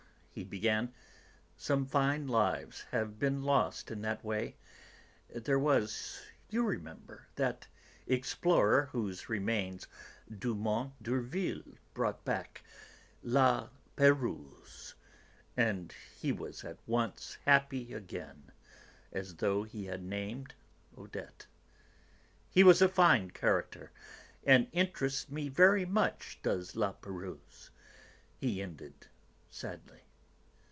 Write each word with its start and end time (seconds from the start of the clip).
he 0.33 0.45
began, 0.45 0.93
"some 1.57 1.85
fine 1.85 2.25
lives 2.25 2.83
have 2.91 3.19
been 3.19 3.43
lost 3.43 3.91
in 3.91 4.01
that 4.01 4.23
way... 4.23 4.55
There 5.27 5.59
was, 5.59 6.21
you 6.49 6.63
remember, 6.63 7.27
that 7.35 7.67
explorer 8.07 8.85
whose 8.93 9.27
remains 9.27 9.87
Dumont 10.39 10.93
d'Urville 11.03 11.75
brought 11.93 12.23
back, 12.23 12.63
La 13.21 13.67
Pérouse..." 13.97 14.93
(and 15.57 15.93
he 16.21 16.31
was 16.31 16.63
at 16.63 16.79
once 16.87 17.37
happy 17.43 17.93
again, 17.93 18.53
as 19.11 19.35
though 19.35 19.63
he 19.63 19.83
had 19.87 20.01
named 20.01 20.53
Odette). 20.97 21.45
"He 22.49 22.63
was 22.63 22.81
a 22.81 22.87
fine 22.87 23.31
character, 23.31 23.91
and 24.45 24.69
interests 24.71 25.29
me 25.29 25.49
very 25.49 25.85
much, 25.85 26.39
does 26.41 26.73
La 26.77 26.93
Pérouse," 26.93 27.69
he 28.39 28.61
ended 28.61 29.07
sadly. 29.49 30.03